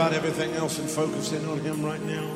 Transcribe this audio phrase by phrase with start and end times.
[0.00, 2.26] About everything else and focus in on Him right now.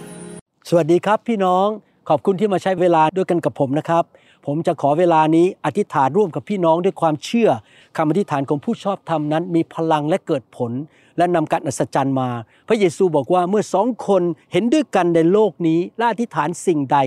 [0.69, 1.67] สวัสดีครับพี่น้อง
[2.09, 4.05] ขอบคุณที่มาใช้เวลาด้วยกันกับผมนะครับ
[4.47, 7.51] ผมจะขอเวลานี้อธิษฐานร่วมกับพี่น้องด้วยความเชื่อ
[7.97, 10.73] คำอธิษฐานของผู้ชอบธรรมนั้น มีพลังและเกิดผล
[11.19, 12.29] และนำการอัศจรรย์มา
[12.69, 16.99] พระเยซูบอกว่าเมื่อสองคนเห็นด้วยกันในโลกนี้และอธิษฐานสิ่งใด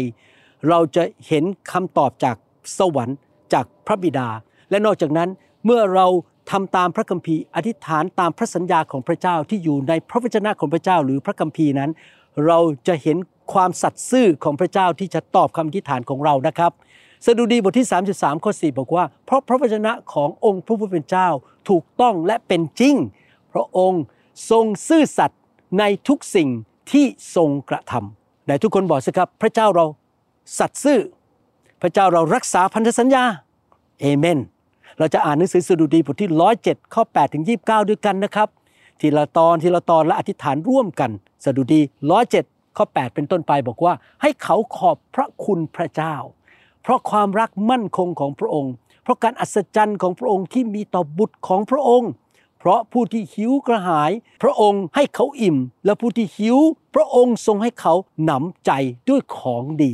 [0.70, 2.36] เราจะเห็นคำตอบจาก
[2.78, 3.18] สวรรค์
[3.54, 4.28] จากพระบิดา
[4.70, 5.30] และนอกจากนั้น
[5.66, 6.08] เมื่อเรา
[6.52, 11.92] ทำตามพระคัมภีร์ อธิษฐานตามพระสัญญาของพระเจ้าที่อยู่ในพระวจนะของพระเจ้าหรือพระคัมภีร์นั้น
[12.46, 13.18] เราจะเห็น
[13.54, 16.72] ความสัตย์ซื่อของพระเจ้าที่จะตอบคำอธิษฐานของเรานะครับ
[17.26, 21.28] สดุดีบทที่ 33ข้อ4บอกว่า เพราะพระวจนะขององค์พระผู้เป็นเจ้า
[21.70, 22.96] ถูกต้องและเป็นจริง
[23.54, 24.02] พระองค์
[24.52, 25.40] ทรงซื่อสัตย์
[25.80, 26.50] ในทุกสิ่ง
[26.92, 29.86] ที่ทรงกระทำไหนทุกคนบอกสิครับพระเจ้าเรา
[30.60, 31.00] สัตย์ซื่อ
[31.82, 33.24] พระเจ้าเรารักษาพันธสัญญา
[34.02, 34.40] เอเมน
[35.00, 36.30] เราจะอ่านหนังสือสดุดีบทที่
[36.62, 38.48] 107 ข้อ 8 ถึง 29 ด้วยกันนะครับ
[39.00, 41.12] ทีละตอนทีละตอนและอธิษฐานร่วมกัน
[41.46, 41.82] สดุดี
[42.30, 46.16] 107 ข้อ 8 เป็นต้นไปบอกว่า ให้เขาขอบพระคุณพระเจ้า
[46.82, 52.12] เพราะความรักมั่นคงของพระองค์ เพราะการอัศจรรย์ของพระองค์ที่มีต่อบุตรของพระองค์
[52.60, 54.12] เพราะผู้ที่หิวกระหาย
[54.44, 56.58] พระองค์ให้เขาอิ่ม และผู้ที่หิว
[56.96, 57.94] พระองค์ทรงให้เขา
[58.24, 58.72] หนำใจ
[59.10, 59.94] ด้วยของดี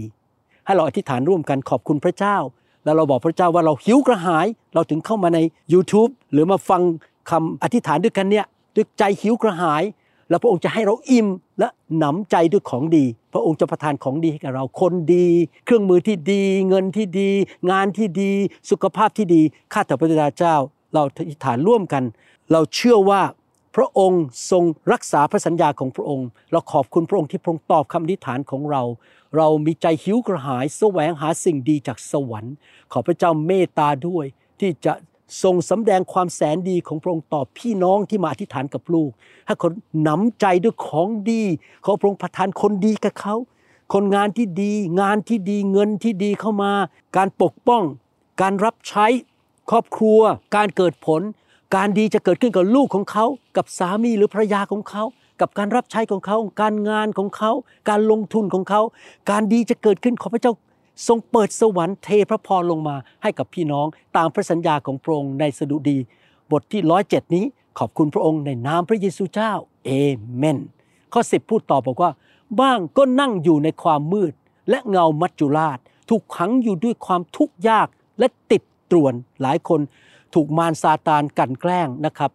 [0.65, 2.37] ให้เราอธิษฐานร่วมกันขอบคุณพระเจ้า
[2.83, 5.39] แล้วเราบอกพระเจ้าว่าเราหิวกระหาย เราถึงเข้ามาใน
[5.73, 6.81] YouTube หรือมาฟัง
[7.29, 8.45] คำอธิษฐานด้วยกันเนี่ย
[8.75, 9.83] ด้วยใจหิวกระหาย
[10.29, 11.27] แล้วพระองค์จะให้เราอิ่ม
[11.59, 11.67] และ
[11.97, 15.27] หนำใจด้วยของดี พระองค์จะประทานของดีให้กับเราคนดี
[15.65, 17.29] เครื่องมือที่ดี เงินที่ดี
[17.71, 18.31] งานที่ดี
[18.69, 19.41] สุขภาพที่ดี
[19.73, 20.07] ข้าแต่พระ
[20.37, 20.55] เจ้า
[20.93, 22.03] เราอธิษฐานร่วมกัน
[22.51, 23.21] เราเชื่อว่า
[23.75, 28.83] พระองค์ทรงรักษาพระสัญญาของพระองค์ เราขอบคุณพระองค์ที่พระองค์ตอบคำอธิษฐานของเรา
[29.37, 32.53] เรามีใจหิวกระหายแสวงหาสิ่งดีจากสวรรค์
[32.91, 34.25] ขอพระเจ้าเมตตาด้วย
[34.59, 34.93] ที่จะ
[35.43, 39.11] ทรงสำแดงความแสนดีของพระองค์ต่อพี่น้องที่มาอธิษฐานกับลูก
[39.45, 41.43] ให้คนหนำใจด้วยของดี
[41.85, 43.35] ขอพระองค์ประทานคนดีกับเขา
[43.93, 46.71] คนงานที่ดี งานที่ดีเงินที่ดีเข้ามา
[47.17, 47.83] การปกป้อง
[48.41, 49.05] การรับใช้
[49.69, 50.19] ครอบครัว
[50.55, 51.21] การเกิดผล
[51.75, 53.25] การดีจะเกิดขึ้นกับลูกของเขา
[53.57, 55.03] กับสามีหรือภรรยาของเขา
[55.41, 57.51] กับการรับใช้ของเขา การงานของเขา
[57.89, 58.81] การลงทุนของเขา
[59.29, 60.53] การดีจะเกิดขึ้นขอพระเจ้า
[61.07, 65.97] ทรงเปิดสวรรค์เทพระพรลงมาให้กับพี่น้องตามพระสัญญาของพระองค์ในสดุดี
[66.51, 67.45] บทที่ร้อยเจ็ดนี้
[67.79, 69.51] ขอบคุณพระองค์ในนามพระเยซูเจ้า
[69.85, 69.89] เอ
[70.35, 70.57] เมน
[71.13, 72.11] ข้อ10พูดต่อบอกว่า
[72.59, 74.33] บ้างก็นั่งอยู่ในความมืด
[74.69, 75.79] และเงามัจจุราช
[76.09, 77.87] ถูกขังอยู่ด้วยความทุกข์ยาก
[78.19, 78.61] และติด
[78.91, 79.79] ตรวนหลายคน
[80.35, 82.31] ถูกมารซาตานกลั่นแกล้งนะครับ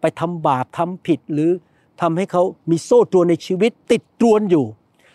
[0.00, 1.50] ไปทำบาปทำผิดหรือ
[2.00, 4.66] ทำให้เขามีโซ่ตรวนในชีวิตติดตรวนอยู่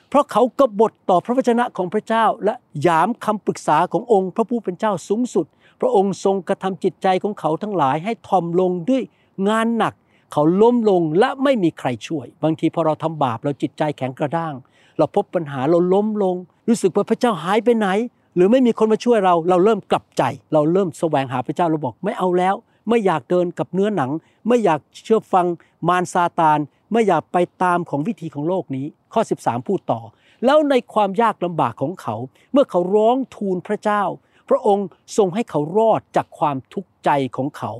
[0.10, 5.46] เพราะเขากบฏต่อพระวจนะของพระเจ้า และหยามคำปรึกษาขององค์พระผู้เป็นเจ้าสูงสุด
[5.82, 9.04] พระองค์ทรงกระทำจิตใจของเขาทั้งหลายให้ทอมลงด้วย
[9.50, 9.94] งานหนัก
[10.32, 14.54] เขาล้มลงและไม่มีใครช่วย บางทีพอเราทำบาปเราจิตใจแข็งกระด้าง
[14.98, 16.36] เราพบปัญหาเราล้มลง
[16.68, 17.88] รู้สึกว่าพระเจ้าหายไปไหน
[18.36, 20.24] หรือไม่มีคนมาช่วยเราเราเริ่มกลับใจ
[20.54, 22.56] เราเริ่มแสวงหาพระเจ้าเราบอกไม่เอาแล้ว
[22.90, 24.12] ไม่อยากเดินกับเนื้อหนัง
[24.47, 25.46] ไม่อยากเชื่อฟัง
[25.88, 26.59] มารซาตาน
[26.91, 30.02] ไม่อยากไปตามของวิธีของโลกนี้ ข้อ 13 พูดต่อ
[30.46, 32.16] แล้วในความยากลำบากของเขา
[32.52, 34.03] เมื่อเขาร้องทูลพระเจ้า
[34.50, 34.88] พระองค์
[35.18, 37.72] ทรงให้เขารอดจากความทุกข์ใจของเขา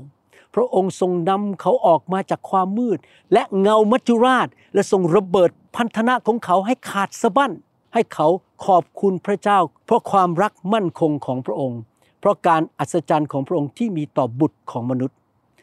[0.54, 2.98] พระองค์ทรงนำเขาออกมาจากความมืด
[3.32, 7.52] และเงามัจจุราช และทรงระเบิดพันธนะของเขาให้ขาดสะบั้น
[7.94, 8.28] ให้เขา
[8.66, 11.80] ขอบคุณพระเจ้า เพราะความรักมั่นคงของพระองค์
[12.20, 15.16] เพราะการอัศจรรย์ของพระองค์ที่มีต่อบุตรของมนุษย์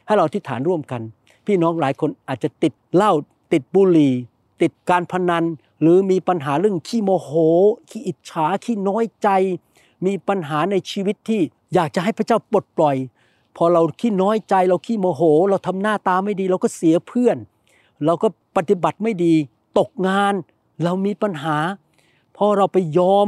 [0.06, 1.02] ให้เราอธิษฐานร่วมกัน
[1.46, 3.14] พี่น้องหลายคนอาจจะติดเหล้า
[3.54, 4.14] ติดบุหรี่
[4.62, 5.44] ติดการพนัน
[5.82, 7.32] หรือมีปัญหาเรื่องขี้โมโห
[7.90, 9.30] ขี้อิจฉาขี้น้อยใจ
[10.06, 11.42] มีปัญหาในชีวิตที่
[11.74, 12.96] อยากจะให้พระเจ้าปลดปล่อย
[13.58, 17.38] พอเราขี้น้อยใจ เราขี้โมโห เราทำหน้าตาไม่ดี เราก็เสียเพื่อน
[18.06, 18.28] เราก็
[18.58, 19.34] ปฏิบัติไม่ดี
[19.78, 20.34] ตกงาน
[20.84, 21.58] เรามีปัญหา
[22.44, 23.28] พอเราไปยอม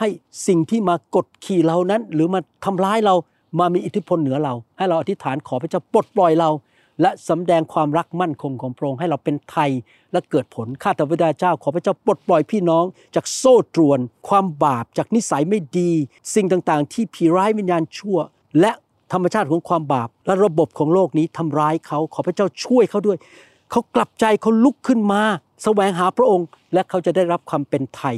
[0.00, 0.08] ให้
[0.46, 3.14] สิ่งที่มากดขี่เรานั้น หรือมาทำร้ายเรา
[3.58, 6.50] มามีอิทธิพลเหนือเรา ให้เราอธิษฐานขอพระเจ้าปลดปล่อยเรา
[7.02, 9.70] และสำแดงความรักมั่นคงของพระองค์ให้เราเป็นไทย
[10.12, 12.84] และเกิดผลข้าแต่พระเจ้า ขอพระเจ้าปลดปล่อยพี่น้อง
[13.14, 15.90] จากโซ่ตรวน ความบาปจากนิสัยไม่ดี
[16.34, 18.18] สิ่งต่างๆ ที่ผีร้ายวิญญาณชั่ว
[18.60, 18.72] และ
[19.12, 23.18] ธรรมชาติของความบาป และระบบของโลกนี้ทำร้ายเขาขอพระเจ้าช่วยเขาด้วย
[23.70, 25.22] เขากลับใจเขาลุกขึ้นมา
[25.62, 28.16] แสวงหาพระองค์ และเขาจะได้รับความเป็นไทย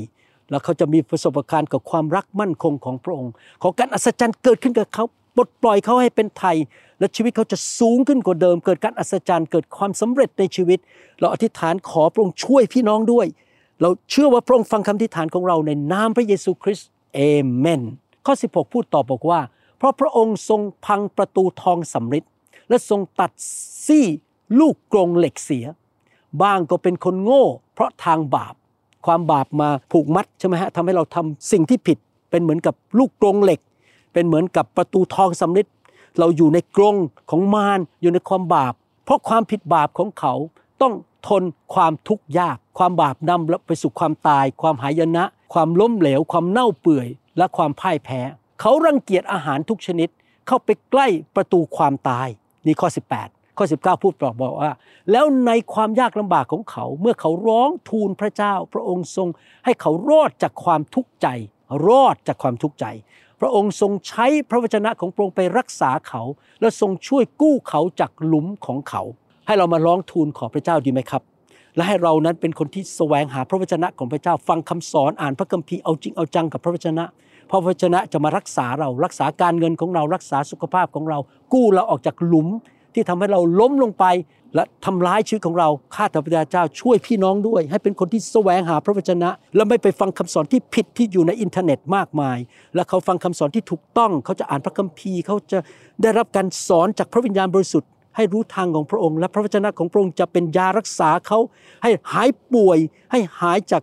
[0.51, 3.33] แล้วเขาจะมีประสบการณ์กับความรักมั่นคงของพระองค์
[3.63, 5.05] ขอการอัศจรรย์เกิดขึ้นกับเขา
[5.37, 6.57] ปลดปล่อยเขาให้เป็นไทย
[6.99, 10.79] และชีวิตเขาจะสูงขึ้นกว่าเดิม เกิดการอัศจรรย์เกิดความสำเร็จในชีวิต
[11.21, 13.27] เราอธิษฐานขอพระองค์ช่วยพี่น้องด้วย
[13.81, 17.21] เราเชื่อว่าพระองค์ฟังคำอธิษฐานของเราในนามพระเยซูคริสต์เอ
[17.57, 17.83] เมน
[18.27, 19.41] ข้อ 16 พูดต่อบอกว่า
[19.79, 22.25] เพราะพระองค์ทรงพังประตูทองสำริด
[22.69, 23.33] และทรงตัด
[23.87, 24.07] ซี่
[24.61, 25.67] ลูกกรงเหล็กเสีย
[26.43, 27.45] บ้างก็เป็นคนโง่
[27.75, 28.55] เพราะทางบาป
[29.07, 31.99] ความบาปมาผูกมัดใช่ไหมฮะทำให้เราทำสิ่งที่ผิด
[32.31, 33.61] เป็นเหมือนกับลูกกรงเหล็ก
[34.13, 35.67] เป็นเหมือนกับประตูทองสำริด
[36.19, 36.97] เราอยู่ในกรง
[37.31, 38.75] ของมารอยู่ในความบาป
[39.05, 40.35] เพราะความผิดบาปของเขา
[40.81, 40.93] ต้อง
[41.29, 41.43] ทน
[41.75, 47.09] ความทุกข์ยาก ความบาปนำไปสู่ความตาย ความหายนะ ความล้มเหลว ความเน่าเปื่อย
[47.39, 48.21] และความพ่ายแพ้
[48.61, 50.09] เขารังเกียจอาหารทุกชนิด
[50.47, 51.07] เข้าไปใกล้
[51.37, 52.29] ประตูความตาย
[52.67, 54.73] นี่ข้อ 18 ข้อ 19 พูดบอกบอกว่า
[55.11, 59.29] แล้วในความยากลำบากของเขา เมื่อเขาร้องทูลพระเจ้า พระองค์ทรง
[59.65, 61.27] ให้เขารอดจากความทุกข์ใจ
[61.87, 62.87] รอดจากความทุกข์ใจ
[63.41, 66.23] พระองค์ทรงใช้พระวจนะของพระองค์ไปรักษาเขา
[66.61, 69.03] และทรงช่วยกู้เขาจากหลุมของเขา
[69.47, 71.23] ให้เรามาร้องทูลขอพระเจ้าดีไหมครับ
[71.77, 77.05] และให้เรานั้นเป็นคนที่แสวงหาพระวจนะของพระเจ้าฟังคำสอนอ่านพระคัมภีร์เอาจริงเอาจังกับพระวจนะ
[77.51, 81.19] พระวจนะจะมารักษาเรารักษาการเงินของเรารักษาสุขภาพของเรา
[81.53, 82.49] กู้เราออกจากหลุม
[82.95, 84.05] ที่ทำให้เราล้มลงไป
[84.55, 92.39] และทำร้ายชีวิตของเราข้าแต่พระเจ้าช่วยพี่น้องด้วย ให้เป็นคนที่แสวงหาพระวจนะ และไม่ไปฟังคำสอนที่ผิดที่อยู่ในอินเทอร์เน็ตมากมาย
[92.75, 95.59] และเขาฟังคำสอนที่ถูกต้องเขาจะอ่านพระคัมภีร์เขาจะ
[96.03, 101.39] ได้รับการสอนจากพระวิญญาณบริสุทธิ์ให้รู้ทางของพระองค์ และพระวจนะของพระองค์จะเป็นยารักษาเขา
[101.83, 102.79] ให้หายป่วย
[103.13, 103.83] ให้หายจาก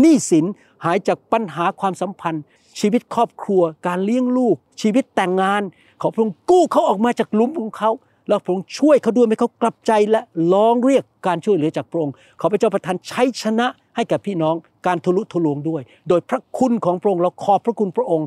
[0.00, 0.44] หนี้สิน
[0.84, 2.42] หายจากปัญหาความสัมพันธ์
[2.80, 5.62] ชีวิตครอบครัว การเลี้ยงลูก ชีวิตแต่งงาน
[6.00, 7.90] ขอพระองค์กู้เขาออกมาจากหลุมของเขา
[8.28, 10.20] แล้วพระองค์ช่วยเขาด้วยให้เขากลับใจและ
[10.52, 14.54] ร้องเรียกการช่วยเหลือจากพระองค์ขอพระเจ้าประทานชัยชนะให้กับพี่น้อง
[14.86, 18.26] การทะลุทะลวงด้วย โดยพระคุณของพระองค์เราขอบพระคุณพระองค์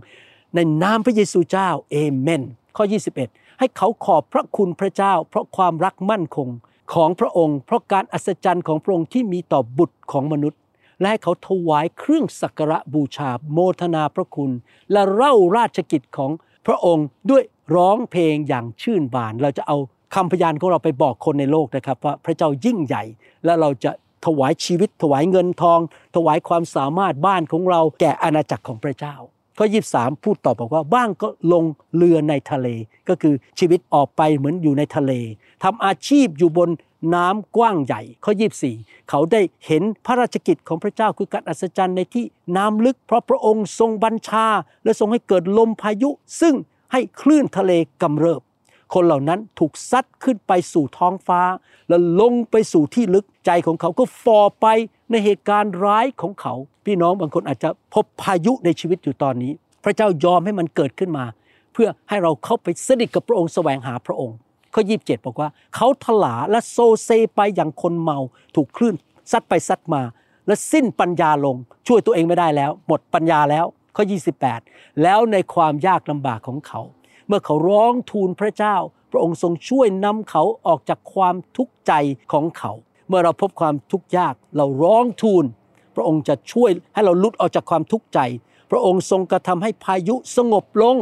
[0.56, 2.42] ในนามพระเยซูเจ้าเอเมน
[2.78, 2.86] ข้อ
[3.22, 6.48] 21 ให้เขาขอบพระคุณพระเจ้า เพราะความรักมั่นคง
[6.94, 10.60] ของพระองค์ เพราะการอัศจรรย์ของพระองค์ที่มีต่อบุตรของมนุษย์
[11.00, 14.51] และให้เขาถวายเครื่องสักการะบูชาโมทนาพระคุณ
[14.92, 16.31] และเล่าราชกิจของ
[16.68, 17.44] พระองค์ด้วย
[17.75, 19.77] ร้องเพลงอย่างชื่นบาน เราจะเอา
[20.16, 23.04] คำพยานของเราไปบอกคนในโลกนะครับว่าพระเจ้ายิ่งใหญ่
[23.45, 23.92] และเราจะ
[24.25, 25.80] ถวายชีวิต ถวายเงินทอง
[26.16, 29.16] ถวายความสามารถบ้านของเราแก่อาณาจักรของพระเจ้า
[29.57, 31.63] ข้อยีสามพูดต่อบอกว่าบ้างก็ลง
[31.95, 32.68] เรือในทะเล
[33.10, 35.12] ก็คือชีวิตออกไปเหมือนอยู่ในทะเล
[35.63, 36.69] ทำอาชีพอยู่บน
[37.15, 38.75] น้ำกว้างใหญ่ ข้อยีสี่
[39.10, 42.25] เขาได้เห็นพระราชกิจของพระเจ้าคือการอัศจรรย์ในที่
[42.57, 44.48] น้ำลึก เพราะพระองค์ทรงบัญชา
[44.83, 46.10] และทรงให้เกิดลมพายุ
[46.42, 46.56] ซึ่ง
[46.91, 47.71] ให้คลื่นทะเล
[48.01, 48.41] กำเริบ
[48.94, 51.41] คนเหล่านั้นถูกซัดขึ้นไปสู่ท้องฟ้า
[51.89, 54.67] และลงไปสู่ที่ลึกใจของเขาก็ฟอไป
[55.12, 56.53] ในเหตุการณ์ร้ายของเขา
[56.86, 59.51] พี่น้องบางคนอาจจะพบพายุในชีวิตอยู่ตอนนี้
[59.84, 61.25] พระเจ้ายอมให้มันเกิดขึ้นมา
[61.74, 64.38] เพื่อให้เราเข้าไปสนิทกับพระองค์แสวงหาพระองค์
[64.74, 68.19] ข้อยีบเจ็ดบอกว่า เขาถลาและโซเซไปอย่างคนเมา
[68.55, 68.96] ถูกคลื่น
[69.31, 70.01] ซัดไปซัดมา
[70.48, 71.55] และสิ้นปัญญาลง
[71.88, 73.65] ช่วยตัวเองไม่ได้แล้ว หมดปัญญาแล้ว
[74.00, 74.12] ข้อ
[74.56, 76.82] 28 แล้วในความยากลำบากของเขา
[77.27, 78.75] เมื่อเขาร้องทูลพระเจ้า
[79.12, 81.94] พระองค์ทรงช่วยนำเขาออกจากความทุกข์ใจ
[82.34, 82.72] ของเขา
[83.08, 85.44] เมื่อเราพบความทุกข์ยากเราร้องทูล
[85.96, 88.20] พระองค์จะช่วยให้เราลุดออกจากความทุกข์ใจ
[88.72, 90.98] พระองค์ทรงกระทำให้พายุสงบลง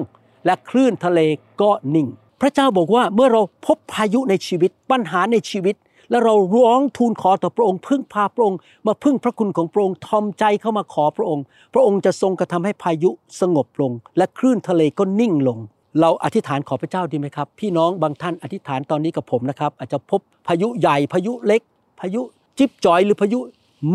[0.46, 1.20] และคลื่นทะเล
[1.62, 2.08] ก็นิ่ง
[2.42, 5.76] พระเจ้าบอกว่าเมื่อเราพบพายุในชีวิตปัญหาในชีวิต
[6.10, 13.10] และเราร้องทูลขอต่อพระองค์ พึ่งพาพระองค์มาพึ่งพระคุณของพระองค์ทอมใจเข้ามาขอพระองค์ พระองค์จะทรงกระทำให้พายุ
[13.42, 15.60] สงบลง และคลื่นทะเลก็นิ่งลง
[16.02, 21.62] เราอธิษฐานขอพระเจ้าดีไหมครับ พี่น้องบางท่านอธิษฐานตอนนี้กับผมนะครับ อาจจะพบพายุใหญ่พายุเล็ก
[22.00, 22.22] พายุ
[22.58, 23.40] จิ๊บจอยหรือพายุ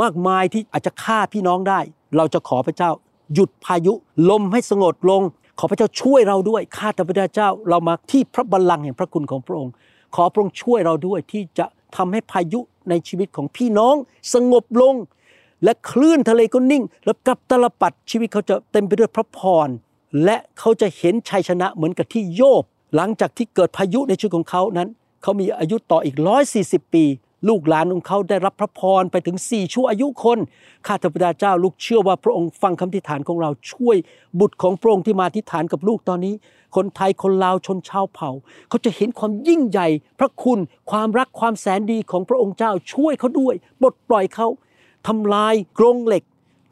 [0.03, 1.81] มากมายที่อาจจะฆ่าพี่น้องได้
[2.17, 2.91] เราจะขอพระเจ้า
[3.35, 3.93] หยุดพายุ
[4.31, 5.23] ลมให้สงบลง
[5.59, 9.73] ขอพระเจ้าช่วยเราด้วยข้าแต่พระเจ้าเรามาที่พระบัลลังก์แห่งพระคุณของพระองค์
[10.15, 13.95] ขอพระองค์ช่วยเราด้วยที่จะ ทำให้พายุในชีวิตของพี่น้อง
[14.35, 14.95] สงบลง
[15.65, 19.69] และคลื่นทะเลก็นิ่ง แล้วกับตลปัดชีวิตเขาจะเต็มไปด้วยพระพร
[20.25, 22.65] และเขาจะเห็นชัยชนะเหมือนกับที่โยบ
[22.97, 24.89] หลังจากที่เกิดพายุในชีวิตของเขานั้น
[25.23, 26.17] เขามีอายุต่ออีก
[26.55, 27.05] 140 ปี
[27.49, 30.39] ลูกหลานของเขาได้รับพระพรไปถึง4ชั่วอายุคน
[30.87, 33.97] ข้าแต่พระเจ้าลูกเชื่อว่าพระองค์ฟังคำทิฐานของเราช่วย
[34.41, 36.35] บุตรของพระองค์ที่มาทิฐานกับลูกตอนนี้
[36.77, 38.31] คนไทยคนลาวชนชาวเผ่า
[38.69, 40.59] เขาจะเห็นความยิ่งใหญ่ พระคุณ
[40.91, 44.47] ความรักความแสนดีของพระองค์เจ้าช่วยเขาด้วยปลดปล่อยเขา
[45.09, 46.25] ทำลายกรงเหล็ก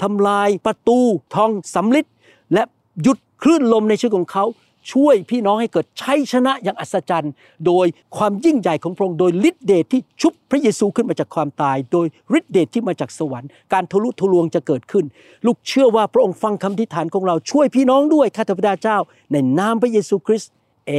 [0.03, 0.99] ทำลายประตู
[1.35, 2.07] ทองสำลิด
[2.55, 2.63] และ
[3.03, 4.45] หยุดคลื่นลมในชีวิตของเขา
[4.93, 7.33] ช่วยพี่น้องให้เกิดชัยชนะอย่างอัศจรรย์
[7.67, 12.07] โดยความยิ่งใหญ่ของพระองค์โดยฤทธิเดชที่ชุบพระเยซูขึ้นมาจากความตาย โดย
[12.39, 15.05] ฤทธิเดชที่มาจากสวรรค์การทะลุทะลวงจะเกิดขึ้น
[15.47, 18.99] ลูกเชื่อว่าพระองค์ฟังคำทิฐานของเราช่วยพี่น้องด้วยข้าแต่พระเจ้า
[19.33, 20.53] ในนามพระเยซูคริสต์
[20.87, 20.93] เอ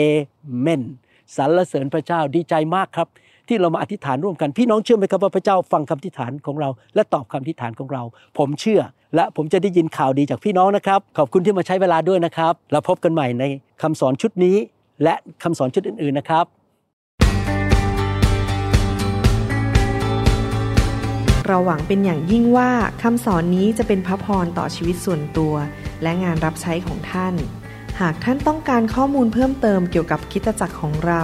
[0.59, 0.81] เมน
[1.35, 3.07] สรรเสริญพระเจ้าดีใจมากครับ
[3.51, 8.03] ที่เรามาอธิษฐานร่วมกันพี่น้องเชื่อไหมครับว่าพระเจ้าฟังคำอธิษฐานของเรา และตอบคำอธิษฐานของเรา
[8.37, 8.81] ผมเชื่อ
[9.15, 13.43] และผมจะได้ยินข่าวดีจากพี่น้องนะครับ ขอบคุณที่มาใช้เวลาด้วยนะครับแล้วพบกันใหม่ใน
[13.81, 14.57] คำสอนชุดนี้
[15.03, 16.45] และคำสอนชุดอื่นๆนะครับ
[21.47, 22.69] เราหวังเป็นอย่างยิ่งว่า
[23.03, 25.53] คำสอนนี้จะเป็นพระพรต่อชีวิตส่วนตัว
[26.03, 27.33] และงานรับใช้ของท่าน
[28.01, 31.23] หากท่านต้องการข้อมูลเพิ่มเติมเกี่ยวกับคิดจักรของเรา